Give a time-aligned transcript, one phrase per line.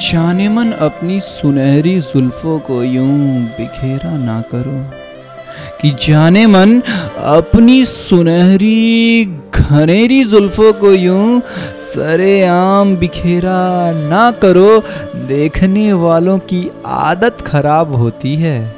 [0.00, 4.90] जाने मन अपनी सुनहरी जुल्फों को यूँ बिखेरा ना करो।
[5.82, 6.80] कि जाने मन
[7.16, 9.24] अपनी सुनहरी,
[9.54, 11.40] घनेरी जुल्फों को यूँ
[11.78, 14.80] सरे आम बिखेरा ना करो।
[15.26, 18.74] देखने वालों की आदत खराब होती है।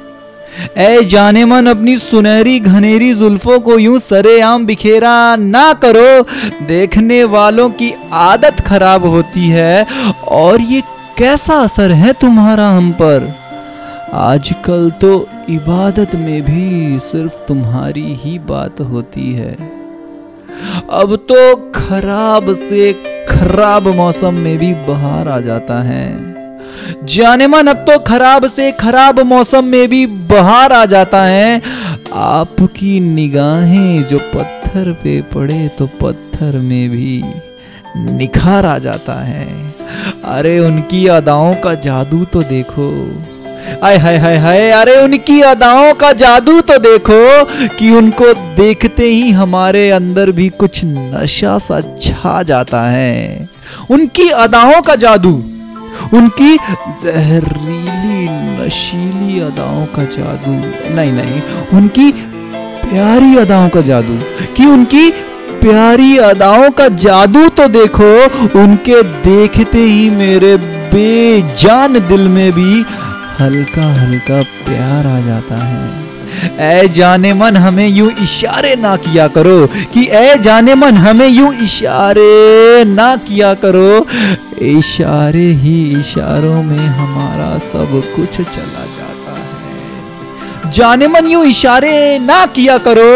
[0.77, 6.23] ए जाने मन अपनी सुनहरी, घनेरी जुल्फों को यूँ सरे आम बिखेरा ना करो।
[6.67, 9.85] देखने वालों की आदत खराब होती है
[10.27, 10.83] और ये
[11.17, 13.35] कैसा असर है तुम्हारा हम पर?
[14.13, 19.51] आजकल तो इबादत में भी सिर्फ़ तुम्हारी ही बात होती है।
[20.91, 22.93] अब तो खराब से
[23.29, 26.33] खराब मौसम में भी बाहर आ जाता है।
[27.03, 31.61] जाने मन, अब तो खराब से खराब मौसम में भी बाहर आ जाता है।
[32.13, 37.23] आपकी निगाहें जो पत्थर पे पड़े तो पत्थर में भी।
[37.97, 39.73] निखार आ जाता है।
[40.25, 43.13] अरे, उनकी अदाओं का जादू तो देखो।
[43.83, 49.31] आय हाय हाय हाय, अरे, उनकी अदाओं का जादू तो देखो कि उनको देखते ही
[49.31, 53.49] हमारे अंदर भी कुछ नशा सा छा जाता है।
[53.89, 55.43] उनकी अदाओं का जादू,
[56.13, 56.55] उनकी
[57.03, 60.51] जहरीली, नशीली अदाओं का जादू।
[60.95, 61.41] नहीं नहीं,
[61.73, 62.11] उनकी
[62.89, 64.19] प्यारी अदाओं का जादू
[64.57, 65.13] कि उनकी
[65.63, 68.11] प्यारी अदाओं का जादू तो देखो,
[68.59, 70.55] उनके देखते ही मेरे
[70.93, 72.81] बेजान दिल में भी
[73.39, 76.01] हल्का हल्का प्यार आ जाता है।
[76.59, 81.53] ऐ जाने मन, हमें यूँ इशारे ना किया करो कि ऐ जाने मन, हमें यूँ
[81.63, 84.05] इशारे ना किया करो।
[84.67, 89.12] इशारे ही इशारों में हमारा सब कुछ चला जाता
[90.73, 93.11] जाने मन यू इशारे ना किया करो,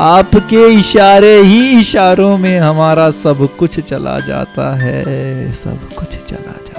[0.00, 6.73] आपके इशारे ही इशारों में हमारा सब कुछ चला जाता है, सब कुछ चला जाता